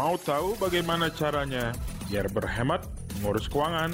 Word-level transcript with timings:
Mau 0.00 0.16
tahu 0.16 0.56
bagaimana 0.56 1.12
caranya 1.12 1.76
biar 2.08 2.24
berhemat, 2.32 2.88
mengurus 3.20 3.52
keuangan, 3.52 3.92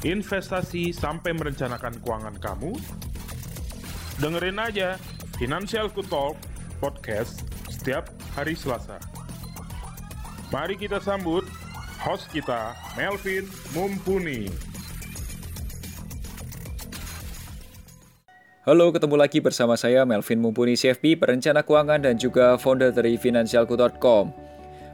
investasi 0.00 0.88
sampai 0.88 1.36
merencanakan 1.36 2.00
keuangan 2.00 2.32
kamu? 2.40 2.72
Dengerin 4.24 4.56
aja 4.56 4.96
Financial 5.36 5.92
Talk 5.92 6.40
podcast 6.80 7.44
setiap 7.68 8.08
hari 8.32 8.56
Selasa. 8.56 8.96
Mari 10.48 10.80
kita 10.80 10.96
sambut 10.96 11.44
host 12.00 12.32
kita, 12.32 12.72
Melvin 12.96 13.44
Mumpuni. 13.76 14.48
Halo, 18.64 18.88
ketemu 18.96 19.20
lagi 19.20 19.44
bersama 19.44 19.76
saya 19.76 20.08
Melvin 20.08 20.40
Mumpuni 20.40 20.72
CFP, 20.72 21.20
perencana 21.20 21.60
keuangan 21.60 22.00
dan 22.00 22.16
juga 22.16 22.56
founder 22.56 22.96
dari 22.96 23.20
financialku.com. 23.20 24.47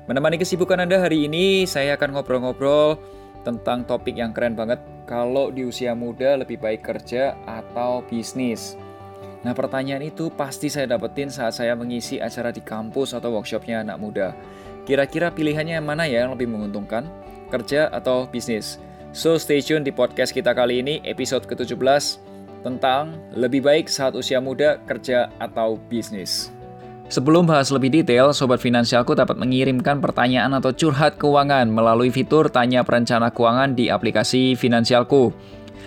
Menemani 0.04 0.36
kesibukan 0.36 0.84
Anda 0.84 1.00
hari 1.00 1.24
ini, 1.24 1.64
saya 1.64 1.96
akan 1.96 2.12
ngobrol-ngobrol 2.12 3.00
tentang 3.40 3.88
topik 3.88 4.20
yang 4.20 4.36
keren 4.36 4.52
banget. 4.52 4.76
Kalau 5.08 5.48
di 5.48 5.64
usia 5.64 5.96
muda 5.96 6.36
lebih 6.36 6.60
baik 6.60 6.84
kerja 6.84 7.32
atau 7.48 8.04
bisnis? 8.04 8.76
Nah 9.48 9.56
pertanyaan 9.56 10.04
itu 10.04 10.28
pasti 10.28 10.68
saya 10.68 10.84
dapetin 10.92 11.32
saat 11.32 11.56
saya 11.56 11.72
mengisi 11.72 12.20
acara 12.20 12.52
di 12.52 12.60
kampus 12.60 13.16
atau 13.16 13.32
workshopnya 13.32 13.80
anak 13.80 13.96
muda. 13.96 14.36
Kira-kira 14.84 15.32
pilihannya 15.32 15.80
mana 15.80 16.04
ya 16.04 16.28
yang 16.28 16.36
lebih 16.36 16.52
menguntungkan? 16.52 17.08
Kerja 17.48 17.88
atau 17.88 18.28
bisnis? 18.28 18.76
So 19.16 19.40
stay 19.40 19.64
tune 19.64 19.88
di 19.88 19.92
podcast 19.92 20.36
kita 20.36 20.52
kali 20.52 20.84
ini, 20.84 21.00
episode 21.08 21.48
ke-17 21.48 22.20
tentang 22.60 23.16
lebih 23.32 23.64
baik 23.64 23.88
saat 23.88 24.12
usia 24.12 24.36
muda, 24.36 24.76
kerja, 24.84 25.32
atau 25.40 25.80
bisnis. 25.88 26.53
Sebelum 27.14 27.46
bahas 27.46 27.70
lebih 27.70 27.94
detail, 27.94 28.34
Sobat 28.34 28.58
Finansialku 28.58 29.14
dapat 29.14 29.38
mengirimkan 29.38 30.02
pertanyaan 30.02 30.50
atau 30.58 30.74
curhat 30.74 31.14
keuangan 31.14 31.70
melalui 31.70 32.10
fitur 32.10 32.50
Tanya 32.50 32.82
Perencana 32.82 33.30
Keuangan 33.30 33.78
di 33.78 33.86
aplikasi 33.86 34.58
Finansialku. 34.58 35.30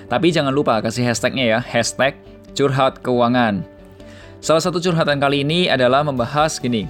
Tapi 0.08 0.32
jangan 0.32 0.56
lupa 0.56 0.80
kasih 0.80 1.04
hashtagnya 1.04 1.44
ya, 1.44 1.60
hashtag 1.60 2.16
curhat 2.56 3.04
keuangan. 3.04 3.60
Salah 4.40 4.64
satu 4.64 4.80
curhatan 4.80 5.20
kali 5.20 5.44
ini 5.44 5.68
adalah 5.68 6.00
membahas 6.00 6.64
gini, 6.64 6.88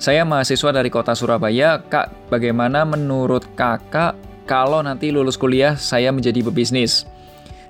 saya 0.00 0.24
mahasiswa 0.24 0.72
dari 0.72 0.88
kota 0.88 1.12
Surabaya, 1.12 1.76
Kak, 1.92 2.32
bagaimana 2.32 2.88
menurut 2.88 3.44
kakak 3.52 4.16
kalau 4.48 4.80
nanti 4.80 5.12
lulus 5.12 5.36
kuliah 5.36 5.76
saya 5.76 6.08
menjadi 6.08 6.40
pebisnis? 6.40 7.04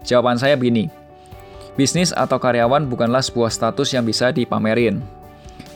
Jawaban 0.06 0.38
saya 0.38 0.54
begini, 0.54 0.94
Bisnis 1.74 2.14
atau 2.14 2.38
karyawan 2.38 2.86
bukanlah 2.86 3.22
sebuah 3.22 3.50
status 3.50 3.98
yang 3.98 4.06
bisa 4.06 4.30
dipamerin. 4.30 5.17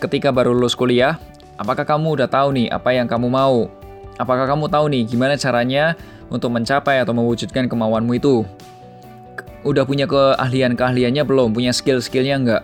Ketika 0.02 0.34
baru 0.34 0.50
lulus 0.50 0.74
kuliah, 0.74 1.14
apakah 1.54 1.86
kamu 1.86 2.18
udah 2.18 2.26
tahu 2.26 2.58
nih 2.58 2.66
apa 2.74 2.90
yang 2.90 3.06
kamu 3.06 3.30
mau? 3.30 3.70
Apakah 4.18 4.50
kamu 4.50 4.66
tahu 4.66 4.90
nih 4.90 5.06
gimana 5.06 5.38
caranya 5.38 5.94
untuk 6.26 6.50
mencapai 6.50 6.98
atau 6.98 7.14
mewujudkan 7.14 7.70
kemauanmu 7.70 8.18
itu? 8.18 8.42
Udah 9.62 9.86
punya 9.86 10.10
keahlian-keahliannya 10.10 11.22
belum? 11.22 11.54
Punya 11.54 11.70
skill-skillnya 11.70 12.34
nggak? 12.42 12.62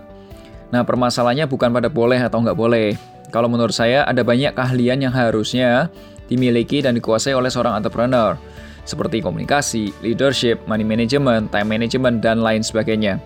Nah, 0.74 0.82
permasalahannya 0.82 1.46
bukan 1.46 1.70
pada 1.70 1.86
boleh 1.86 2.18
atau 2.18 2.42
nggak 2.42 2.58
boleh. 2.58 2.98
Kalau 3.30 3.46
menurut 3.46 3.70
saya, 3.70 4.02
ada 4.02 4.26
banyak 4.26 4.58
keahlian 4.58 4.98
yang 4.98 5.14
harusnya 5.14 5.94
dimiliki 6.26 6.82
dan 6.82 6.98
dikuasai 6.98 7.38
oleh 7.38 7.54
seorang 7.54 7.78
entrepreneur 7.78 8.34
seperti 8.82 9.22
komunikasi, 9.22 9.94
leadership, 10.02 10.58
money 10.66 10.82
management, 10.82 11.54
time 11.54 11.70
management, 11.70 12.18
dan 12.18 12.42
lain 12.42 12.66
sebagainya. 12.66 13.22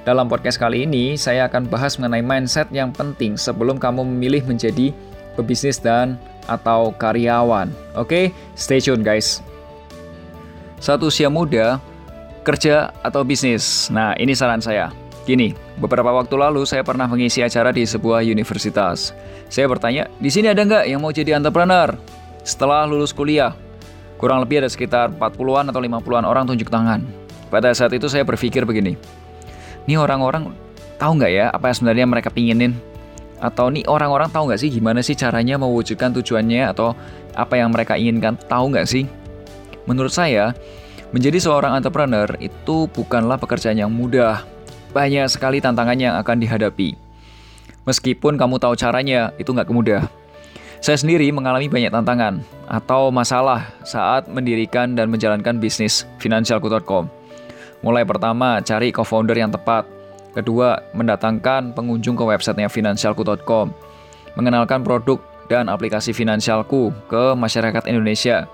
Dalam 0.00 0.32
podcast 0.32 0.56
kali 0.56 0.88
ini, 0.88 1.14
saya 1.14 1.44
akan 1.44 1.68
bahas 1.68 2.00
mengenai 2.00 2.24
mindset 2.24 2.68
yang 2.72 2.88
penting 2.88 3.36
sebelum 3.36 3.76
kamu 3.76 4.04
memilih 4.04 4.40
menjadi 4.48 4.96
pebisnis 5.36 5.76
dan 5.76 6.16
atau 6.48 6.96
karyawan. 6.96 7.68
Oke, 7.94 8.32
stay 8.56 8.80
tune 8.80 9.04
guys. 9.04 9.44
Satu 10.80 11.12
usia 11.12 11.28
muda, 11.28 11.76
kerja 12.40 12.96
atau 13.04 13.20
bisnis. 13.20 13.92
Nah, 13.92 14.16
ini 14.16 14.32
saran 14.32 14.64
saya. 14.64 14.88
Gini, 15.28 15.52
beberapa 15.76 16.08
waktu 16.16 16.32
lalu 16.32 16.64
saya 16.64 16.80
pernah 16.80 17.04
mengisi 17.04 17.44
acara 17.44 17.68
di 17.68 17.84
sebuah 17.84 18.24
universitas. 18.24 19.12
Saya 19.52 19.68
bertanya, 19.68 20.08
di 20.16 20.32
sini 20.32 20.48
ada 20.48 20.64
nggak 20.64 20.84
yang 20.88 21.04
mau 21.04 21.12
jadi 21.12 21.36
entrepreneur? 21.36 21.92
Setelah 22.40 22.88
lulus 22.88 23.12
kuliah, 23.12 23.52
Kurang 24.20 24.44
lebih 24.44 24.60
ada 24.60 24.68
sekitar 24.68 25.08
40-an 25.16 25.72
atau 25.72 25.80
50-an 25.80 26.28
orang 26.28 26.44
tunjuk 26.44 26.68
tangan. 26.68 27.00
Pada 27.48 27.72
saat 27.72 27.88
itu 27.96 28.04
saya 28.04 28.20
berpikir 28.20 28.68
begini, 28.68 29.00
ini 29.86 29.94
orang-orang 29.96 30.52
tahu 31.00 31.16
nggak 31.16 31.32
ya 31.32 31.46
apa 31.48 31.72
yang 31.72 31.76
sebenarnya 31.76 32.06
mereka 32.08 32.28
pinginin? 32.28 32.72
Atau 33.40 33.72
nih 33.72 33.88
orang-orang 33.88 34.28
tahu 34.28 34.52
nggak 34.52 34.60
sih 34.60 34.68
gimana 34.68 35.00
sih 35.00 35.16
caranya 35.16 35.56
mewujudkan 35.56 36.12
tujuannya 36.12 36.68
atau 36.68 36.92
apa 37.32 37.56
yang 37.56 37.72
mereka 37.72 37.96
inginkan? 37.96 38.36
Tahu 38.36 38.76
nggak 38.76 38.84
sih? 38.84 39.08
Menurut 39.88 40.12
saya, 40.12 40.52
menjadi 41.10 41.40
seorang 41.40 41.80
entrepreneur 41.80 42.28
itu 42.38 42.86
bukanlah 42.92 43.40
pekerjaan 43.40 43.80
yang 43.80 43.88
mudah. 43.88 44.44
Banyak 44.92 45.30
sekali 45.30 45.62
tantangan 45.62 45.96
yang 45.96 46.14
akan 46.20 46.36
dihadapi. 46.36 46.98
Meskipun 47.88 48.36
kamu 48.36 48.60
tahu 48.60 48.76
caranya, 48.76 49.32
itu 49.40 49.50
nggak 49.54 49.70
mudah. 49.72 50.04
Saya 50.80 50.96
sendiri 50.96 51.28
mengalami 51.28 51.68
banyak 51.68 51.92
tantangan 51.92 52.40
atau 52.64 53.12
masalah 53.12 53.68
saat 53.84 54.28
mendirikan 54.32 54.96
dan 54.96 55.12
menjalankan 55.12 55.60
bisnis 55.60 56.08
financialku.com. 56.16 57.19
Mulai 57.80 58.04
pertama, 58.04 58.60
cari 58.60 58.92
co-founder 58.92 59.36
yang 59.36 59.48
tepat. 59.48 59.88
Kedua, 60.36 60.78
mendatangkan 60.94 61.72
pengunjung 61.72 62.14
ke 62.14 62.24
websitenya 62.24 62.68
financialku.com. 62.68 63.72
Mengenalkan 64.36 64.84
produk 64.86 65.18
dan 65.50 65.66
aplikasi 65.66 66.14
finansialku 66.14 66.94
ke 67.10 67.34
masyarakat 67.34 67.82
Indonesia. 67.90 68.46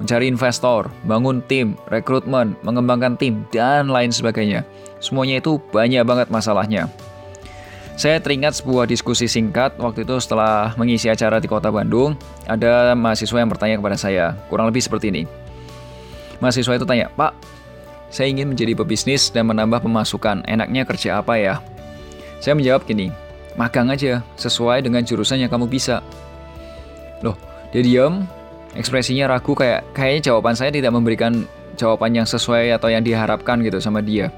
Mencari 0.00 0.32
investor, 0.32 0.88
bangun 1.04 1.44
tim, 1.44 1.76
rekrutmen, 1.92 2.56
mengembangkan 2.64 3.14
tim, 3.20 3.44
dan 3.52 3.92
lain 3.92 4.08
sebagainya. 4.10 4.64
Semuanya 4.98 5.38
itu 5.38 5.60
banyak 5.70 6.02
banget 6.02 6.32
masalahnya. 6.32 6.88
Saya 8.00 8.16
teringat 8.16 8.56
sebuah 8.64 8.88
diskusi 8.88 9.28
singkat 9.28 9.76
waktu 9.76 10.08
itu 10.08 10.16
setelah 10.24 10.72
mengisi 10.80 11.12
acara 11.12 11.36
di 11.36 11.44
kota 11.44 11.68
Bandung. 11.68 12.16
Ada 12.48 12.96
mahasiswa 12.96 13.44
yang 13.44 13.52
bertanya 13.52 13.76
kepada 13.76 14.00
saya, 14.00 14.32
kurang 14.48 14.72
lebih 14.72 14.80
seperti 14.80 15.12
ini. 15.12 15.28
Mahasiswa 16.40 16.80
itu 16.80 16.88
tanya, 16.88 17.12
Pak, 17.12 17.36
saya 18.10 18.26
ingin 18.26 18.50
menjadi 18.50 18.74
pebisnis 18.74 19.30
dan 19.30 19.46
menambah 19.46 19.86
pemasukan. 19.86 20.42
Enaknya 20.50 20.82
kerja 20.82 21.22
apa 21.22 21.38
ya? 21.38 21.54
Saya 22.42 22.58
menjawab 22.58 22.82
gini, 22.84 23.14
magang 23.54 23.88
aja, 23.88 24.20
sesuai 24.34 24.82
dengan 24.82 25.06
jurusan 25.06 25.38
yang 25.38 25.50
kamu 25.50 25.70
bisa. 25.70 26.02
Loh, 27.22 27.38
dia 27.70 27.86
diam, 27.86 28.26
ekspresinya 28.74 29.30
ragu 29.30 29.54
kayak 29.54 29.86
kayaknya 29.94 30.34
jawaban 30.34 30.58
saya 30.58 30.74
tidak 30.74 30.90
memberikan 30.90 31.46
jawaban 31.78 32.12
yang 32.12 32.26
sesuai 32.26 32.74
atau 32.74 32.90
yang 32.90 33.06
diharapkan 33.06 33.62
gitu 33.62 33.78
sama 33.78 34.02
dia. 34.02 34.34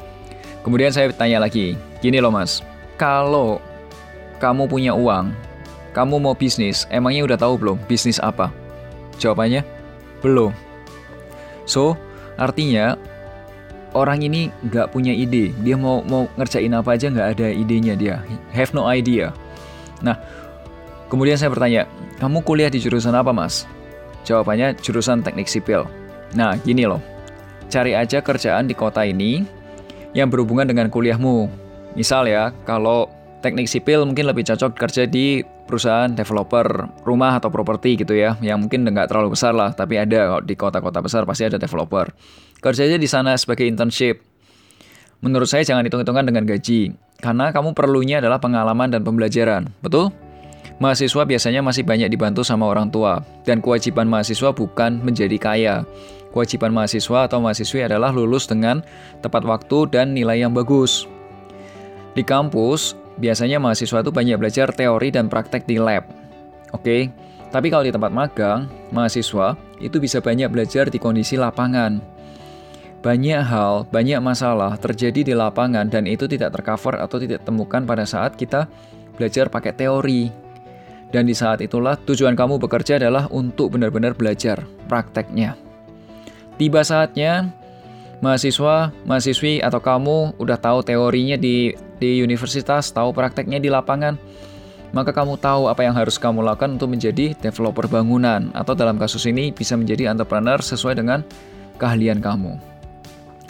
Kemudian 0.63 0.95
saya 0.95 1.11
tanya 1.11 1.43
lagi, 1.43 1.75
gini 1.99 2.23
loh 2.23 2.31
mas, 2.31 2.63
kalau 3.01 3.59
kamu 4.39 4.71
punya 4.71 4.93
uang, 4.95 5.35
kamu 5.91 6.23
mau 6.23 6.35
bisnis, 6.39 6.87
emangnya 6.93 7.27
udah 7.27 7.39
tahu 7.41 7.55
belum 7.59 7.77
bisnis 7.91 8.23
apa? 8.23 8.53
Jawabannya, 9.19 9.67
belum. 10.23 10.55
So, 11.67 11.99
artinya 12.39 12.95
orang 13.93 14.25
ini 14.25 14.49
nggak 14.69 14.93
punya 14.93 15.13
ide. 15.13 15.53
Dia 15.65 15.77
mau 15.77 16.05
mau 16.05 16.29
ngerjain 16.37 16.73
apa 16.73 16.97
aja 16.97 17.09
nggak 17.09 17.29
ada 17.39 17.49
idenya 17.53 17.95
dia. 17.97 18.17
Have 18.53 18.73
no 18.73 18.89
idea. 18.89 19.33
Nah, 20.03 20.19
kemudian 21.13 21.39
saya 21.39 21.53
bertanya, 21.53 21.87
kamu 22.19 22.43
kuliah 22.43 22.69
di 22.73 22.83
jurusan 22.83 23.15
apa 23.15 23.31
mas? 23.31 23.69
Jawabannya 24.27 24.79
jurusan 24.81 25.23
teknik 25.23 25.47
sipil. 25.47 25.87
Nah, 26.33 26.57
gini 26.61 26.89
loh, 26.89 27.03
cari 27.69 27.93
aja 27.93 28.25
kerjaan 28.25 28.67
di 28.67 28.75
kota 28.75 29.05
ini 29.05 29.45
yang 30.17 30.29
berhubungan 30.33 30.69
dengan 30.69 30.89
kuliahmu. 30.89 31.49
Misal 31.93 32.29
ya, 32.29 32.51
kalau 32.65 33.13
teknik 33.45 33.69
sipil 33.69 34.07
mungkin 34.09 34.25
lebih 34.31 34.49
cocok 34.49 34.73
kerja 34.79 35.05
di 35.05 35.45
perusahaan 35.65 36.11
developer 36.11 36.91
rumah 37.07 37.39
atau 37.39 37.49
properti 37.49 37.97
gitu 38.01 38.13
ya, 38.13 38.37
yang 38.45 38.61
mungkin 38.63 38.85
nggak 38.85 39.09
terlalu 39.09 39.35
besar 39.35 39.57
lah, 39.57 39.73
tapi 39.73 39.97
ada 39.97 40.43
di 40.43 40.55
kota-kota 40.59 41.01
besar 41.01 41.23
pasti 41.25 41.49
ada 41.49 41.57
developer. 41.57 42.13
Kerjanya 42.63 42.99
di 42.99 43.09
sana 43.11 43.35
sebagai 43.35 43.67
internship. 43.67 44.23
Menurut 45.23 45.47
saya 45.47 45.63
jangan 45.63 45.87
hitung-hitungan 45.87 46.27
dengan 46.27 46.45
gaji, 46.45 46.95
karena 47.23 47.55
kamu 47.55 47.79
perlunya 47.79 48.19
adalah 48.19 48.43
pengalaman 48.43 48.91
dan 48.91 49.07
pembelajaran, 49.07 49.71
betul? 49.79 50.11
Mahasiswa 50.83 51.23
biasanya 51.23 51.63
masih 51.63 51.87
banyak 51.87 52.11
dibantu 52.11 52.43
sama 52.43 52.67
orang 52.67 52.91
tua, 52.91 53.23
dan 53.47 53.63
kewajiban 53.63 54.11
mahasiswa 54.11 54.51
bukan 54.51 54.99
menjadi 54.99 55.39
kaya. 55.39 55.75
Kewajiban 56.35 56.75
mahasiswa 56.75 57.31
atau 57.31 57.39
mahasiswi 57.39 57.87
adalah 57.87 58.11
lulus 58.11 58.51
dengan 58.51 58.83
tepat 59.23 59.47
waktu 59.47 59.87
dan 59.95 60.11
nilai 60.11 60.43
yang 60.43 60.51
bagus. 60.51 61.07
Di 62.19 62.27
kampus, 62.27 62.99
biasanya 63.19 63.61
mahasiswa 63.61 64.01
itu 64.01 64.13
banyak 64.13 64.37
belajar 64.39 64.69
teori 64.73 65.09
dan 65.13 65.29
praktek 65.29 65.69
di 65.69 65.77
lab. 65.77 66.07
Oke, 66.73 67.13
tapi 67.53 67.69
kalau 67.69 67.85
di 67.85 67.93
tempat 67.93 68.09
magang, 68.09 68.65
mahasiswa 68.95 69.61
itu 69.77 70.01
bisa 70.01 70.25
banyak 70.25 70.49
belajar 70.49 70.89
di 70.89 70.97
kondisi 70.97 71.37
lapangan. 71.37 72.01
Banyak 73.03 73.43
hal, 73.43 73.85
banyak 73.91 74.23
masalah 74.23 74.79
terjadi 74.79 75.21
di 75.27 75.35
lapangan 75.35 75.91
dan 75.91 76.07
itu 76.07 76.25
tidak 76.31 76.55
tercover 76.55 76.97
atau 77.03 77.19
tidak 77.19 77.43
temukan 77.43 77.83
pada 77.83 78.07
saat 78.07 78.39
kita 78.39 78.71
belajar 79.19 79.51
pakai 79.53 79.75
teori. 79.75 80.31
Dan 81.13 81.29
di 81.29 81.37
saat 81.37 81.61
itulah 81.61 81.99
tujuan 82.09 82.33
kamu 82.33 82.57
bekerja 82.57 82.97
adalah 82.97 83.29
untuk 83.29 83.77
benar-benar 83.77 84.17
belajar 84.17 84.65
prakteknya. 84.89 85.61
Tiba 86.57 86.81
saatnya 86.81 87.53
mahasiswa, 88.25 88.95
mahasiswi 89.05 89.61
atau 89.61 89.83
kamu 89.83 90.39
udah 90.41 90.57
tahu 90.57 90.81
teorinya 90.87 91.37
di 91.37 91.75
di 92.03 92.19
universitas, 92.19 92.91
tahu 92.91 93.15
prakteknya 93.15 93.63
di 93.63 93.71
lapangan, 93.71 94.19
maka 94.91 95.15
kamu 95.15 95.39
tahu 95.39 95.71
apa 95.71 95.87
yang 95.87 95.95
harus 95.95 96.19
kamu 96.19 96.43
lakukan 96.43 96.75
untuk 96.75 96.91
menjadi 96.91 97.33
developer 97.39 97.87
bangunan 97.87 98.51
atau 98.53 98.75
dalam 98.75 98.99
kasus 98.99 99.25
ini 99.31 99.55
bisa 99.55 99.79
menjadi 99.79 100.11
entrepreneur 100.11 100.59
sesuai 100.59 100.99
dengan 100.99 101.23
keahlian 101.79 102.19
kamu. 102.19 102.59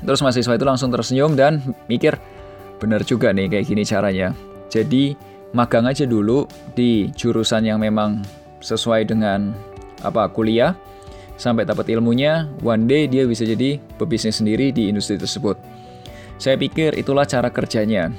Terus 0.05 0.21
mahasiswa 0.21 0.55
itu 0.55 0.67
langsung 0.67 0.93
tersenyum 0.93 1.33
dan 1.33 1.65
mikir, 1.89 2.21
benar 2.77 3.03
juga 3.03 3.33
nih 3.33 3.49
kayak 3.49 3.67
gini 3.67 3.83
caranya. 3.83 4.37
Jadi 4.69 5.17
magang 5.57 5.89
aja 5.89 6.05
dulu 6.07 6.47
di 6.77 7.11
jurusan 7.17 7.67
yang 7.67 7.81
memang 7.83 8.23
sesuai 8.63 9.09
dengan 9.11 9.51
apa 10.03 10.27
kuliah 10.31 10.75
sampai 11.39 11.67
dapat 11.67 11.91
ilmunya, 11.91 12.47
one 12.63 12.87
day 12.87 13.11
dia 13.11 13.27
bisa 13.27 13.43
jadi 13.43 13.83
pebisnis 13.99 14.39
sendiri 14.39 14.71
di 14.71 14.91
industri 14.91 15.19
tersebut. 15.19 15.59
Saya 16.39 16.59
pikir 16.59 16.99
itulah 16.99 17.27
cara 17.27 17.51
kerjanya. 17.51 18.11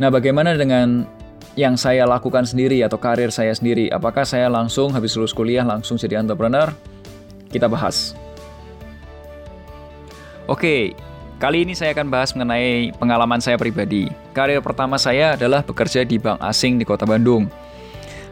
Nah, 0.00 0.08
bagaimana 0.08 0.56
dengan 0.56 1.04
yang 1.56 1.76
saya 1.76 2.08
lakukan 2.08 2.48
sendiri 2.48 2.80
atau 2.80 2.96
karir 2.96 3.28
saya 3.28 3.52
sendiri? 3.52 3.92
Apakah 3.92 4.24
saya 4.24 4.48
langsung 4.48 4.92
habis 4.96 5.12
lulus 5.16 5.36
kuliah 5.36 5.64
langsung 5.66 6.00
jadi 6.00 6.20
entrepreneur? 6.20 6.72
Kita 7.52 7.68
bahas. 7.68 8.16
Oke, 10.48 10.96
Kali 11.42 11.66
ini 11.66 11.74
saya 11.74 11.90
akan 11.90 12.06
bahas 12.06 12.30
mengenai 12.38 12.94
pengalaman 13.02 13.42
saya 13.42 13.58
pribadi. 13.58 14.06
Karir 14.30 14.62
pertama 14.62 14.94
saya 14.94 15.34
adalah 15.34 15.66
bekerja 15.66 16.06
di 16.06 16.14
bank 16.14 16.38
asing 16.38 16.78
di 16.78 16.86
Kota 16.86 17.02
Bandung. 17.02 17.50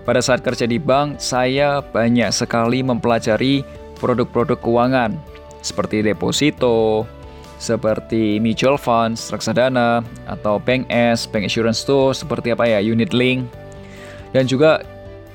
Pada 0.06 0.22
saat 0.22 0.46
kerja 0.46 0.62
di 0.62 0.78
bank, 0.78 1.18
saya 1.18 1.82
banyak 1.82 2.30
sekali 2.30 2.86
mempelajari 2.86 3.66
produk-produk 3.98 4.62
keuangan 4.62 5.18
seperti 5.58 6.06
deposito, 6.06 7.02
seperti 7.60 8.40
mutual 8.40 8.80
funds, 8.80 9.28
reksadana, 9.28 10.00
atau 10.24 10.56
bank 10.56 10.88
S, 10.88 11.28
bank 11.28 11.44
insurance 11.44 11.84
tuh 11.84 12.16
seperti 12.16 12.56
apa 12.56 12.64
ya, 12.64 12.80
unit 12.80 13.12
link, 13.12 13.44
dan 14.32 14.48
juga 14.48 14.80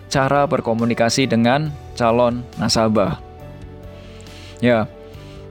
cara 0.09 0.49
berkomunikasi 0.49 1.29
dengan 1.29 1.69
calon 1.93 2.41
nasabah. 2.57 3.21
Ya, 4.59 4.89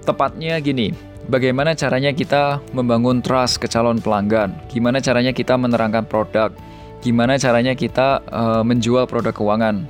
tepatnya 0.02 0.58
gini, 0.58 0.90
Bagaimana 1.24 1.72
caranya 1.72 2.12
kita 2.12 2.60
membangun 2.76 3.24
trust 3.24 3.56
ke 3.56 3.64
calon 3.64 3.96
pelanggan? 3.96 4.52
Gimana 4.68 5.00
caranya 5.00 5.32
kita 5.32 5.56
menerangkan 5.56 6.04
produk? 6.04 6.52
Gimana 7.00 7.40
caranya 7.40 7.72
kita 7.72 8.20
uh, 8.28 8.60
menjual 8.60 9.08
produk 9.08 9.32
keuangan? 9.32 9.88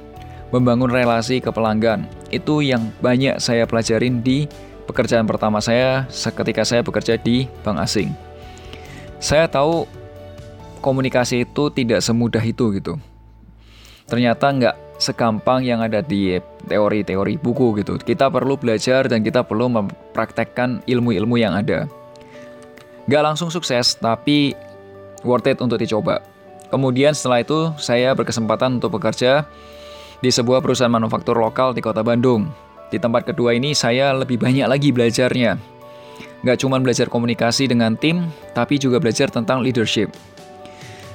Membangun 0.54 0.86
relasi 0.86 1.42
ke 1.42 1.50
pelanggan. 1.50 2.06
Itu 2.30 2.62
yang 2.62 2.94
banyak 3.02 3.42
saya 3.42 3.66
pelajarin 3.66 4.22
di 4.22 4.46
pekerjaan 4.86 5.24
pertama 5.28 5.60
saya 5.60 6.06
ketika 6.10 6.62
saya 6.64 6.80
bekerja 6.84 7.16
di 7.20 7.48
bank 7.64 7.80
asing. 7.82 8.10
Saya 9.20 9.48
tahu 9.48 9.88
komunikasi 10.84 11.48
itu 11.48 11.72
tidak 11.72 12.04
semudah 12.04 12.44
itu 12.44 12.76
gitu. 12.76 13.00
Ternyata 14.04 14.52
nggak 14.52 14.76
segampang 15.00 15.64
yang 15.64 15.80
ada 15.80 16.04
di 16.04 16.38
teori-teori 16.68 17.40
buku 17.40 17.80
gitu. 17.82 17.96
Kita 17.98 18.30
perlu 18.30 18.60
belajar 18.60 19.08
dan 19.08 19.24
kita 19.24 19.42
perlu 19.42 19.72
mempraktekkan 19.72 20.84
ilmu-ilmu 20.86 21.36
yang 21.40 21.56
ada. 21.56 21.88
Gak 23.04 23.24
langsung 23.24 23.52
sukses, 23.52 24.00
tapi 24.00 24.56
worth 25.26 25.48
it 25.48 25.60
untuk 25.60 25.76
dicoba. 25.76 26.24
Kemudian 26.72 27.12
setelah 27.12 27.44
itu 27.44 27.72
saya 27.76 28.16
berkesempatan 28.16 28.80
untuk 28.80 28.96
bekerja 28.96 29.44
di 30.24 30.30
sebuah 30.32 30.64
perusahaan 30.64 30.92
manufaktur 30.92 31.36
lokal 31.36 31.76
di 31.76 31.84
kota 31.84 32.00
Bandung. 32.00 32.48
Di 32.88 32.98
tempat 33.00 33.28
kedua 33.28 33.56
ini 33.56 33.72
saya 33.72 34.12
lebih 34.12 34.40
banyak 34.40 34.66
lagi 34.66 34.92
belajarnya. 34.92 35.56
Gak 36.44 36.60
cuma 36.60 36.76
belajar 36.76 37.08
komunikasi 37.08 37.68
dengan 37.70 37.96
tim, 37.96 38.28
tapi 38.52 38.76
juga 38.76 39.00
belajar 39.00 39.32
tentang 39.32 39.64
leadership. 39.64 40.12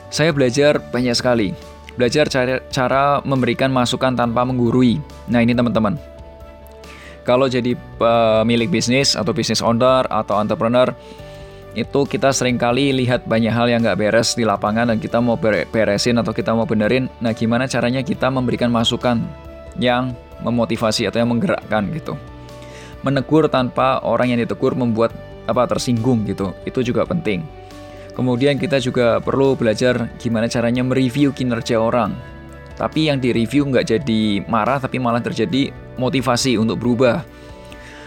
Saya 0.10 0.34
belajar 0.34 0.82
banyak 0.90 1.14
sekali, 1.14 1.54
Belajar 2.00 2.32
cara, 2.32 2.64
cara 2.72 3.20
memberikan 3.28 3.68
masukan 3.76 4.16
tanpa 4.16 4.48
menggurui. 4.48 5.04
Nah 5.28 5.44
ini 5.44 5.52
teman-teman. 5.52 6.00
Kalau 7.28 7.52
jadi 7.52 7.76
pemilik 8.00 8.72
bisnis 8.72 9.20
atau 9.20 9.36
bisnis 9.36 9.60
owner 9.60 10.08
atau 10.08 10.40
entrepreneur, 10.40 10.96
itu 11.76 12.08
kita 12.08 12.32
sering 12.32 12.56
kali 12.56 12.96
lihat 12.96 13.28
banyak 13.28 13.52
hal 13.52 13.68
yang 13.68 13.84
nggak 13.84 14.00
beres 14.00 14.32
di 14.32 14.48
lapangan 14.48 14.88
dan 14.88 14.98
kita 15.04 15.20
mau 15.20 15.36
beresin 15.44 16.16
atau 16.24 16.32
kita 16.32 16.56
mau 16.56 16.64
benerin. 16.64 17.12
Nah 17.20 17.36
gimana 17.36 17.68
caranya 17.68 18.00
kita 18.00 18.32
memberikan 18.32 18.72
masukan 18.72 19.28
yang 19.78 20.18
memotivasi 20.42 21.06
atau 21.06 21.22
yang 21.22 21.30
menggerakkan 21.36 21.92
gitu. 21.94 22.16
Menegur 23.06 23.48
tanpa 23.52 24.02
orang 24.04 24.34
yang 24.34 24.40
ditegur 24.42 24.74
membuat 24.76 25.14
apa 25.46 25.68
tersinggung 25.70 26.26
gitu. 26.26 26.56
Itu 26.66 26.82
juga 26.82 27.06
penting. 27.06 27.44
Kemudian 28.18 28.60
kita 28.60 28.84
juga 28.84 29.24
perlu 29.24 29.56
belajar 29.56 30.12
gimana 30.20 30.52
caranya 30.52 30.84
mereview 30.84 31.32
kinerja 31.32 31.80
orang. 31.80 32.12
Tapi 32.76 33.12
yang 33.12 33.20
direview 33.20 33.68
nggak 33.68 33.92
jadi 33.92 34.44
marah, 34.48 34.80
tapi 34.80 35.00
malah 35.00 35.20
terjadi 35.20 35.72
motivasi 36.00 36.56
untuk 36.56 36.80
berubah. 36.80 37.24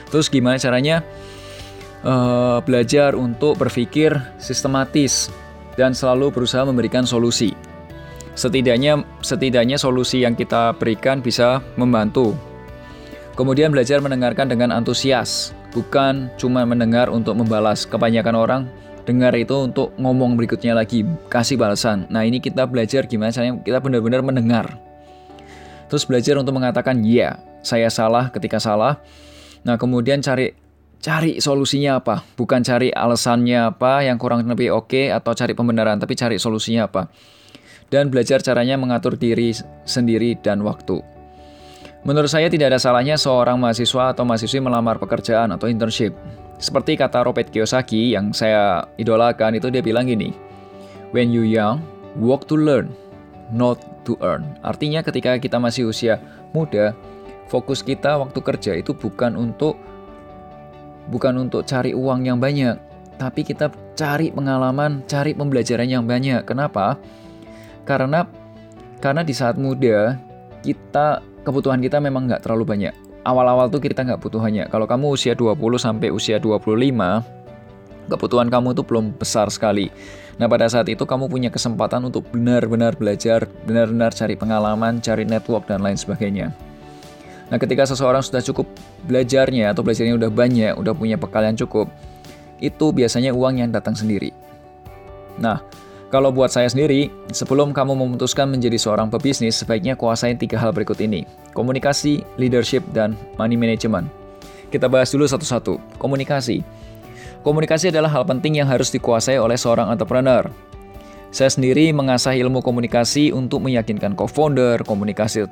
Terus 0.08 0.28
gimana 0.28 0.60
caranya 0.60 1.04
uh, 2.04 2.60
belajar 2.64 3.16
untuk 3.16 3.56
berpikir 3.56 4.12
sistematis 4.36 5.32
dan 5.76 5.96
selalu 5.96 6.28
berusaha 6.28 6.64
memberikan 6.68 7.08
solusi. 7.08 7.56
Setidaknya, 8.32 9.04
setidaknya 9.20 9.76
solusi 9.76 10.24
yang 10.24 10.32
kita 10.32 10.72
berikan 10.80 11.20
bisa 11.20 11.60
membantu. 11.76 12.32
Kemudian 13.36 13.72
belajar 13.72 14.00
mendengarkan 14.00 14.48
dengan 14.48 14.72
antusias, 14.72 15.56
bukan 15.72 16.28
cuma 16.36 16.64
mendengar 16.68 17.08
untuk 17.08 17.36
membalas. 17.36 17.88
Kebanyakan 17.88 18.36
orang 18.36 18.62
dengar 19.08 19.32
itu 19.36 19.56
untuk 19.68 19.92
ngomong 19.96 20.36
berikutnya 20.36 20.76
lagi, 20.76 21.04
kasih 21.28 21.56
balasan. 21.56 22.08
Nah 22.08 22.24
ini 22.24 22.38
kita 22.40 22.68
belajar 22.68 23.08
gimana 23.08 23.32
caranya 23.32 23.60
kita 23.60 23.80
benar-benar 23.80 24.20
mendengar. 24.24 24.66
Terus 25.88 26.08
belajar 26.08 26.40
untuk 26.40 26.56
mengatakan, 26.56 27.04
ya, 27.04 27.36
saya 27.60 27.92
salah 27.92 28.32
ketika 28.32 28.56
salah. 28.56 29.00
Nah 29.64 29.76
kemudian 29.76 30.24
cari 30.24 30.56
cari 31.02 31.42
solusinya 31.42 32.00
apa, 32.00 32.24
bukan 32.38 32.62
cari 32.64 32.94
alasannya 32.94 33.74
apa 33.74 34.06
yang 34.06 34.16
kurang 34.16 34.46
lebih 34.46 34.72
oke 34.72 34.88
okay, 34.88 35.06
atau 35.10 35.34
cari 35.34 35.52
pembenaran, 35.52 35.98
tapi 35.98 36.14
cari 36.16 36.36
solusinya 36.38 36.88
apa. 36.88 37.12
Dan 37.92 38.08
belajar 38.08 38.40
caranya 38.40 38.80
mengatur 38.80 39.20
diri 39.20 39.52
sendiri 39.84 40.40
dan 40.40 40.64
waktu. 40.64 41.04
Menurut 42.02 42.32
saya 42.32 42.48
tidak 42.48 42.72
ada 42.72 42.80
salahnya 42.80 43.20
seorang 43.20 43.60
mahasiswa 43.60 44.16
atau 44.16 44.24
mahasiswi 44.24 44.64
melamar 44.64 44.96
pekerjaan 44.96 45.52
atau 45.52 45.68
internship. 45.68 46.16
Seperti 46.56 46.96
kata 46.96 47.22
Robert 47.22 47.52
Kiyosaki 47.52 48.16
yang 48.16 48.32
saya 48.32 48.88
idolakan 48.96 49.60
itu 49.60 49.68
dia 49.68 49.84
bilang 49.84 50.08
gini, 50.08 50.34
When 51.12 51.30
you 51.30 51.44
young, 51.44 51.84
work 52.16 52.48
to 52.48 52.56
learn, 52.56 52.90
not 53.52 53.78
to 54.08 54.18
earn. 54.24 54.48
Artinya 54.64 55.04
ketika 55.04 55.36
kita 55.38 55.60
masih 55.60 55.92
usia 55.92 56.18
muda, 56.50 56.96
fokus 57.46 57.84
kita 57.84 58.16
waktu 58.18 58.40
kerja 58.40 58.72
itu 58.80 58.96
bukan 58.96 59.36
untuk 59.36 59.76
bukan 61.12 61.44
untuk 61.44 61.68
cari 61.68 61.92
uang 61.92 62.24
yang 62.24 62.40
banyak, 62.40 62.78
tapi 63.20 63.44
kita 63.44 63.70
cari 63.94 64.32
pengalaman, 64.34 65.04
cari 65.06 65.36
pembelajaran 65.36 65.86
yang 65.86 66.02
banyak. 66.08 66.42
Kenapa? 66.42 66.98
Karena 67.82 68.26
karena 69.02 69.26
di 69.26 69.34
saat 69.34 69.58
muda 69.58 70.18
kita 70.62 71.20
kebutuhan 71.42 71.82
kita 71.82 71.98
memang 71.98 72.30
nggak 72.30 72.46
terlalu 72.46 72.64
banyak 72.64 72.94
awal-awal 73.26 73.70
tuh 73.70 73.82
kita 73.82 74.02
nggak 74.02 74.20
butuhannya. 74.22 74.68
Kalau 74.68 74.86
kamu 74.86 75.14
usia 75.14 75.32
20 75.34 75.78
sampai 75.78 76.10
usia 76.10 76.42
25, 76.42 77.22
kebutuhan 78.10 78.50
kamu 78.50 78.74
itu 78.74 78.82
belum 78.82 79.14
besar 79.14 79.46
sekali. 79.48 79.90
Nah, 80.40 80.50
pada 80.50 80.66
saat 80.66 80.90
itu 80.90 81.06
kamu 81.06 81.30
punya 81.30 81.50
kesempatan 81.52 82.02
untuk 82.08 82.26
benar-benar 82.34 82.98
belajar, 82.98 83.46
benar-benar 83.68 84.10
cari 84.16 84.34
pengalaman, 84.34 84.98
cari 84.98 85.22
network 85.22 85.70
dan 85.70 85.84
lain 85.84 85.94
sebagainya. 85.94 86.50
Nah, 87.52 87.58
ketika 87.60 87.84
seseorang 87.84 88.24
sudah 88.24 88.40
cukup 88.40 88.66
belajarnya 89.06 89.76
atau 89.76 89.84
belajarnya 89.84 90.16
udah 90.16 90.30
banyak, 90.32 90.72
udah 90.74 90.92
punya 90.96 91.20
bekal 91.20 91.44
cukup, 91.52 91.92
itu 92.58 92.86
biasanya 92.90 93.30
uang 93.36 93.60
yang 93.60 93.70
datang 93.70 93.92
sendiri. 93.92 94.32
Nah, 95.36 95.60
kalau 96.12 96.28
buat 96.28 96.52
saya 96.52 96.68
sendiri, 96.68 97.08
sebelum 97.32 97.72
kamu 97.72 97.96
memutuskan 97.96 98.44
menjadi 98.44 98.76
seorang 98.76 99.08
pebisnis, 99.08 99.56
sebaiknya 99.56 99.96
kuasai 99.96 100.36
tiga 100.36 100.60
hal 100.60 100.68
berikut 100.68 101.00
ini. 101.00 101.24
Komunikasi, 101.56 102.20
leadership, 102.36 102.84
dan 102.92 103.16
money 103.40 103.56
management. 103.56 104.12
Kita 104.68 104.92
bahas 104.92 105.08
dulu 105.08 105.24
satu-satu. 105.24 105.80
Komunikasi. 105.96 106.60
Komunikasi 107.40 107.88
adalah 107.88 108.12
hal 108.12 108.28
penting 108.28 108.60
yang 108.60 108.68
harus 108.68 108.92
dikuasai 108.92 109.40
oleh 109.40 109.56
seorang 109.56 109.88
entrepreneur. 109.88 110.44
Saya 111.32 111.48
sendiri 111.48 111.88
mengasah 111.96 112.36
ilmu 112.36 112.60
komunikasi 112.60 113.32
untuk 113.32 113.64
meyakinkan 113.64 114.12
co-founder, 114.12 114.84
komunikasi 114.84 115.48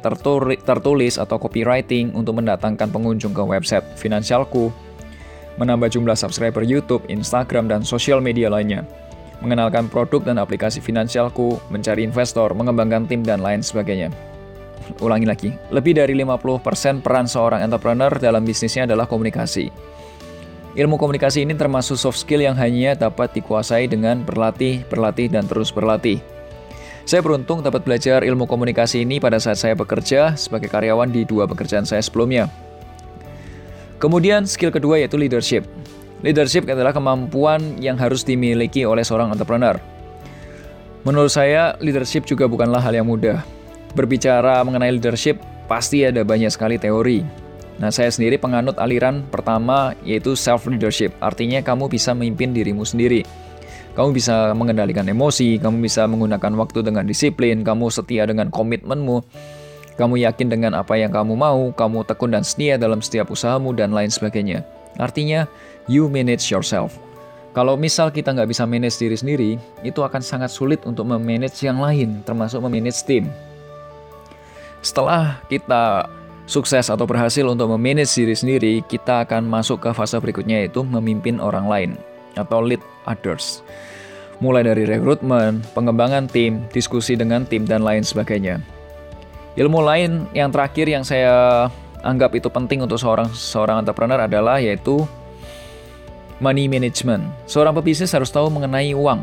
tertulis 0.61 1.17
atau 1.17 1.41
copywriting 1.41 2.13
untuk 2.13 2.37
mendatangkan 2.37 2.93
pengunjung 2.93 3.33
ke 3.33 3.41
website 3.41 3.89
finansialku, 3.97 4.69
menambah 5.57 5.89
jumlah 5.89 6.21
subscriber 6.21 6.61
YouTube, 6.61 7.01
Instagram, 7.09 7.65
dan 7.73 7.81
sosial 7.81 8.21
media 8.21 8.53
lainnya 8.53 8.85
mengenalkan 9.41 9.89
produk 9.89 10.21
dan 10.33 10.37
aplikasi 10.41 10.81
finansialku, 10.81 11.61
mencari 11.73 12.05
investor, 12.05 12.53
mengembangkan 12.53 13.09
tim, 13.09 13.25
dan 13.25 13.41
lain 13.41 13.61
sebagainya. 13.61 14.13
ulangi 14.99 15.23
lagi. 15.23 15.51
Lebih 15.71 16.03
dari 16.03 16.19
50% 16.19 17.05
peran 17.05 17.31
seorang 17.31 17.63
entrepreneur 17.63 18.11
dalam 18.19 18.43
bisnisnya 18.43 18.91
adalah 18.91 19.07
komunikasi. 19.07 19.71
Ilmu 20.75 20.99
komunikasi 20.99 21.47
ini 21.47 21.55
termasuk 21.55 21.95
soft 21.95 22.19
skill 22.19 22.43
yang 22.43 22.59
hanya 22.59 22.99
dapat 22.99 23.31
dikuasai 23.35 23.87
dengan 23.87 24.23
berlatih, 24.23 24.83
berlatih, 24.87 25.31
dan 25.31 25.47
terus 25.47 25.71
berlatih. 25.71 26.19
Saya 27.11 27.27
beruntung 27.27 27.59
dapat 27.59 27.83
belajar 27.83 28.23
ilmu 28.23 28.47
komunikasi 28.47 29.03
ini 29.03 29.19
pada 29.19 29.43
saat 29.43 29.59
saya 29.59 29.75
bekerja 29.75 30.39
sebagai 30.39 30.71
karyawan 30.71 31.11
di 31.11 31.27
dua 31.27 31.51
pekerjaan 31.51 31.83
saya 31.83 31.99
sebelumnya. 31.99 32.47
Kemudian 33.99 34.47
skill 34.47 34.71
kedua 34.71 35.03
yaitu 35.03 35.19
leadership. 35.19 35.67
Leadership 36.21 36.69
adalah 36.69 36.93
kemampuan 36.93 37.81
yang 37.81 37.97
harus 37.97 38.21
dimiliki 38.21 38.85
oleh 38.85 39.01
seorang 39.01 39.33
entrepreneur. 39.33 39.81
Menurut 41.09 41.33
saya, 41.33 41.81
leadership 41.81 42.29
juga 42.29 42.45
bukanlah 42.45 42.85
hal 42.85 42.93
yang 42.93 43.09
mudah. 43.09 43.41
Berbicara 43.97 44.61
mengenai 44.61 44.93
leadership, 44.93 45.41
pasti 45.65 46.05
ada 46.05 46.21
banyak 46.21 46.53
sekali 46.53 46.77
teori. 46.77 47.25
Nah, 47.81 47.89
saya 47.89 48.13
sendiri 48.13 48.37
penganut 48.37 48.77
aliran 48.77 49.25
pertama 49.33 49.97
yaitu 50.05 50.37
self-leadership. 50.37 51.17
Artinya 51.25 51.65
kamu 51.65 51.89
bisa 51.89 52.13
memimpin 52.13 52.53
dirimu 52.53 52.85
sendiri. 52.85 53.25
Kamu 53.97 54.13
bisa 54.13 54.53
mengendalikan 54.53 55.09
emosi, 55.09 55.57
kamu 55.57 55.89
bisa 55.89 56.05
menggunakan 56.05 56.53
waktu 56.61 56.85
dengan 56.85 57.09
disiplin, 57.09 57.65
kamu 57.65 57.89
setia 57.89 58.29
dengan 58.29 58.53
komitmenmu, 58.53 59.25
kamu 59.97 60.15
yakin 60.29 60.53
dengan 60.53 60.73
apa 60.77 61.01
yang 61.01 61.11
kamu 61.11 61.33
mau, 61.35 61.73
kamu 61.73 62.05
tekun 62.05 62.37
dan 62.37 62.45
setia 62.45 62.77
dalam 62.77 63.01
setiap 63.01 63.33
usahamu, 63.33 63.73
dan 63.75 63.91
lain 63.91 64.13
sebagainya. 64.13 64.63
Artinya, 65.01 65.49
you 65.89 66.07
manage 66.13 66.53
yourself. 66.53 66.95
Kalau 67.51 67.75
misal 67.75 68.15
kita 68.15 68.31
nggak 68.31 68.47
bisa 68.47 68.63
manage 68.63 69.01
diri 69.01 69.17
sendiri, 69.19 69.51
itu 69.83 70.05
akan 70.05 70.23
sangat 70.23 70.55
sulit 70.55 70.87
untuk 70.87 71.09
memanage 71.09 71.67
yang 71.67 71.83
lain, 71.83 72.23
termasuk 72.23 72.63
memanage 72.63 73.03
tim. 73.03 73.27
Setelah 74.85 75.43
kita 75.51 76.07
sukses 76.47 76.87
atau 76.87 77.11
berhasil 77.11 77.43
untuk 77.43 77.67
memanage 77.75 78.15
diri 78.15 78.39
sendiri, 78.39 78.75
kita 78.87 79.27
akan 79.27 79.51
masuk 79.51 79.83
ke 79.83 79.91
fase 79.91 80.15
berikutnya 80.23 80.63
yaitu 80.63 80.87
memimpin 80.87 81.43
orang 81.43 81.67
lain 81.67 81.91
atau 82.39 82.63
lead 82.63 82.83
others. 83.11 83.67
Mulai 84.39 84.65
dari 84.65 84.87
rekrutmen, 84.89 85.61
pengembangan 85.75 86.31
tim, 86.31 86.65
diskusi 86.73 87.13
dengan 87.13 87.45
tim, 87.45 87.69
dan 87.69 87.85
lain 87.85 88.01
sebagainya. 88.01 88.63
Ilmu 89.59 89.83
lain 89.85 90.25
yang 90.33 90.49
terakhir 90.49 90.87
yang 90.89 91.05
saya 91.05 91.67
anggap 92.01 92.33
itu 92.37 92.49
penting 92.49 92.85
untuk 92.85 93.01
seorang 93.01 93.29
seorang 93.33 93.85
entrepreneur 93.85 94.25
adalah 94.25 94.61
yaitu 94.61 95.05
money 96.41 96.67
management. 96.67 97.29
Seorang 97.45 97.77
pebisnis 97.77 98.11
harus 98.17 98.33
tahu 98.33 98.49
mengenai 98.49 98.97
uang. 98.97 99.23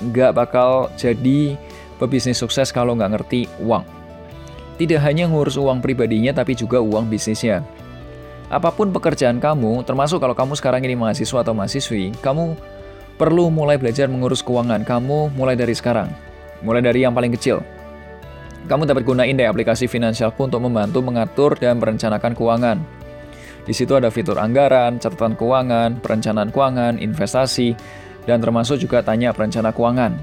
Nggak 0.00 0.32
bakal 0.36 0.88
jadi 0.96 1.56
pebisnis 2.00 2.40
sukses 2.40 2.72
kalau 2.72 2.96
nggak 2.96 3.16
ngerti 3.16 3.48
uang. 3.60 3.84
Tidak 4.76 5.00
hanya 5.00 5.24
ngurus 5.24 5.56
uang 5.56 5.80
pribadinya, 5.80 6.36
tapi 6.36 6.52
juga 6.52 6.84
uang 6.84 7.08
bisnisnya. 7.08 7.64
Apa 8.52 8.68
pun 8.68 8.92
pekerjaan 8.92 9.40
kamu, 9.40 9.88
termasuk 9.88 10.20
kalau 10.20 10.36
kamu 10.36 10.52
sekarang 10.52 10.84
ini 10.84 10.92
mahasiswa 10.92 11.40
atau 11.40 11.56
mahasiswi, 11.56 12.12
kamu 12.20 12.52
perlu 13.16 13.48
mulai 13.48 13.80
belajar 13.80 14.04
mengurus 14.12 14.44
keuangan 14.44 14.84
kamu 14.84 15.32
mulai 15.32 15.56
dari 15.56 15.72
sekarang. 15.72 16.12
Mulai 16.60 16.84
dari 16.84 17.08
yang 17.08 17.16
paling 17.16 17.32
kecil. 17.32 17.64
Kamu 18.66 18.82
dapat 18.82 19.06
gunain 19.06 19.30
deh 19.30 19.46
aplikasi 19.46 19.86
Finansialku 19.86 20.42
untuk 20.42 20.58
membantu 20.58 20.98
mengatur 20.98 21.54
dan 21.54 21.78
merencanakan 21.78 22.34
keuangan. 22.34 22.78
Di 23.66 23.74
situ 23.74 23.94
ada 23.94 24.10
fitur 24.10 24.38
anggaran, 24.38 24.98
catatan 24.98 25.38
keuangan, 25.38 25.98
perencanaan 26.02 26.50
keuangan, 26.50 26.98
investasi, 27.02 27.74
dan 28.26 28.42
termasuk 28.42 28.82
juga 28.82 29.02
tanya 29.02 29.30
perencana 29.30 29.70
keuangan. 29.70 30.14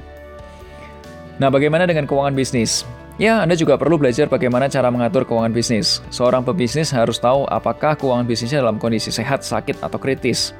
Nah, 1.39 1.49
bagaimana 1.51 1.83
dengan 1.83 2.07
keuangan 2.07 2.35
bisnis? 2.35 2.87
Ya, 3.15 3.43
Anda 3.43 3.53
juga 3.53 3.79
perlu 3.79 3.99
belajar 3.99 4.31
bagaimana 4.31 4.71
cara 4.71 4.91
mengatur 4.91 5.27
keuangan 5.27 5.51
bisnis. 5.51 5.99
Seorang 6.11 6.43
pebisnis 6.43 6.91
harus 6.95 7.19
tahu 7.19 7.43
apakah 7.47 7.99
keuangan 7.99 8.27
bisnisnya 8.27 8.63
dalam 8.63 8.79
kondisi 8.79 9.11
sehat, 9.11 9.43
sakit, 9.43 9.83
atau 9.83 9.99
kritis. 9.99 10.55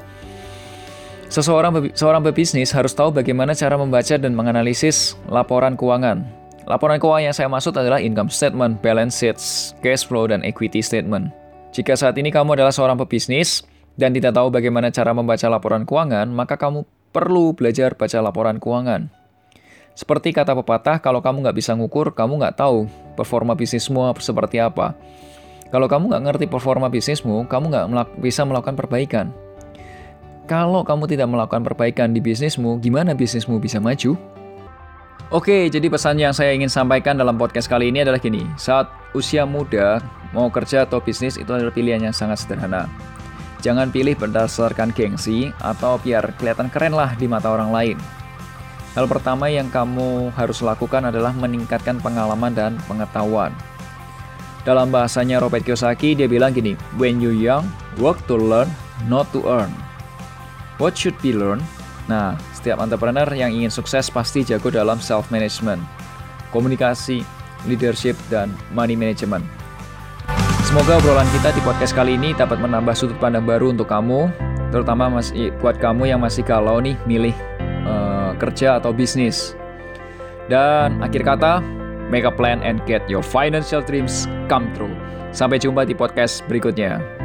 Seseorang 1.32 1.90
seorang 1.98 2.22
pebisnis 2.22 2.70
harus 2.78 2.94
tahu 2.94 3.10
bagaimana 3.10 3.58
cara 3.58 3.74
membaca 3.74 4.16
dan 4.20 4.38
menganalisis 4.38 5.18
laporan 5.26 5.74
keuangan. 5.74 6.43
Laporan 6.64 6.96
keuangan 6.96 7.28
yang 7.28 7.36
saya 7.36 7.52
maksud 7.52 7.76
adalah 7.76 8.00
income 8.00 8.32
statement, 8.32 8.80
balance 8.80 9.20
sheets, 9.20 9.76
cash 9.84 10.08
flow, 10.08 10.32
dan 10.32 10.40
equity 10.48 10.80
statement. 10.80 11.28
Jika 11.76 12.00
saat 12.00 12.16
ini 12.16 12.32
kamu 12.32 12.56
adalah 12.56 12.72
seorang 12.72 12.96
pebisnis 12.96 13.68
dan 14.00 14.16
tidak 14.16 14.32
tahu 14.38 14.48
bagaimana 14.48 14.88
cara 14.88 15.12
membaca 15.12 15.44
laporan 15.52 15.84
keuangan, 15.84 16.32
maka 16.32 16.56
kamu 16.56 16.88
perlu 17.12 17.52
belajar 17.52 18.00
baca 18.00 18.18
laporan 18.24 18.64
keuangan. 18.64 19.12
Seperti 19.94 20.34
kata 20.34 20.58
pepatah, 20.58 21.04
kalau 21.04 21.22
kamu 21.22 21.46
nggak 21.46 21.58
bisa 21.60 21.78
ngukur, 21.78 22.16
kamu 22.16 22.42
nggak 22.42 22.58
tahu 22.58 22.90
performa 23.14 23.54
bisnismu 23.54 24.10
seperti 24.18 24.58
apa. 24.58 24.98
Kalau 25.70 25.86
kamu 25.86 26.10
nggak 26.10 26.24
ngerti 26.30 26.46
performa 26.50 26.90
bisnismu, 26.90 27.46
kamu 27.46 27.66
nggak 27.70 27.86
melak 27.92 28.10
bisa 28.18 28.42
melakukan 28.48 28.74
perbaikan. 28.74 29.28
Kalau 30.50 30.82
kamu 30.82 31.06
tidak 31.12 31.30
melakukan 31.30 31.62
perbaikan 31.62 32.10
di 32.14 32.20
bisnismu, 32.20 32.82
gimana 32.82 33.14
bisnismu 33.14 33.62
bisa 33.62 33.78
maju? 33.78 34.18
Oke, 35.34 35.66
jadi 35.66 35.90
pesan 35.90 36.22
yang 36.22 36.30
saya 36.30 36.54
ingin 36.54 36.70
sampaikan 36.70 37.18
dalam 37.18 37.42
podcast 37.42 37.66
kali 37.66 37.90
ini 37.90 38.06
adalah 38.06 38.22
gini. 38.22 38.46
Saat 38.54 38.94
usia 39.18 39.50
muda, 39.50 39.98
mau 40.30 40.46
kerja 40.54 40.86
atau 40.86 41.02
bisnis 41.02 41.42
itu 41.42 41.50
adalah 41.50 41.74
pilihan 41.74 42.06
yang 42.06 42.14
sangat 42.14 42.46
sederhana. 42.46 42.86
Jangan 43.66 43.90
pilih 43.90 44.14
berdasarkan 44.14 44.94
gengsi 44.94 45.50
atau 45.58 45.98
biar 45.98 46.38
kelihatan 46.38 46.70
keren 46.70 46.94
lah 46.94 47.18
di 47.18 47.26
mata 47.26 47.50
orang 47.50 47.74
lain. 47.74 47.98
Hal 48.94 49.10
pertama 49.10 49.50
yang 49.50 49.74
kamu 49.74 50.30
harus 50.38 50.62
lakukan 50.62 51.10
adalah 51.10 51.34
meningkatkan 51.34 51.98
pengalaman 51.98 52.54
dan 52.54 52.78
pengetahuan. 52.86 53.50
Dalam 54.62 54.94
bahasanya 54.94 55.42
Robert 55.42 55.66
Kiyosaki, 55.66 56.14
dia 56.14 56.30
bilang 56.30 56.54
gini, 56.54 56.78
When 57.02 57.18
you 57.18 57.34
young, 57.34 57.66
work 57.98 58.22
to 58.30 58.38
learn, 58.38 58.70
not 59.10 59.34
to 59.34 59.42
earn. 59.50 59.74
What 60.78 60.94
should 60.94 61.18
be 61.26 61.34
learned? 61.34 61.66
Nah, 62.12 62.36
setiap 62.52 62.84
entrepreneur 62.84 63.28
yang 63.32 63.56
ingin 63.56 63.72
sukses 63.72 64.12
pasti 64.12 64.44
jago 64.44 64.68
dalam 64.68 65.00
self-management, 65.00 65.80
komunikasi, 66.52 67.24
leadership, 67.64 68.20
dan 68.28 68.52
money 68.76 69.00
management. 69.00 69.48
Semoga 70.68 71.00
obrolan 71.00 71.30
kita 71.32 71.54
di 71.56 71.62
podcast 71.64 71.94
kali 71.96 72.18
ini 72.20 72.36
dapat 72.36 72.60
menambah 72.60 72.98
sudut 72.98 73.16
pandang 73.22 73.48
baru 73.48 73.72
untuk 73.72 73.88
kamu, 73.88 74.28
terutama 74.74 75.08
masih 75.22 75.54
buat 75.62 75.78
kamu 75.80 76.12
yang 76.12 76.20
masih 76.20 76.44
galau 76.44 76.82
nih 76.82 76.98
milih 77.08 77.36
uh, 77.88 78.36
kerja 78.42 78.82
atau 78.82 78.92
bisnis. 78.92 79.56
Dan 80.52 81.00
akhir 81.00 81.24
kata, 81.24 81.64
make 82.12 82.28
a 82.28 82.34
plan 82.34 82.60
and 82.66 82.84
get 82.84 83.06
your 83.08 83.24
financial 83.24 83.80
dreams 83.80 84.28
come 84.52 84.68
true. 84.76 84.92
Sampai 85.32 85.62
jumpa 85.62 85.88
di 85.88 85.96
podcast 85.96 86.44
berikutnya. 86.52 87.23